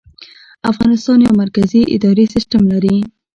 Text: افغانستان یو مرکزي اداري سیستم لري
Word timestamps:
افغانستان 0.71 1.17
یو 1.25 1.33
مرکزي 1.41 1.81
اداري 1.95 2.25
سیستم 2.33 2.61
لري 2.71 2.95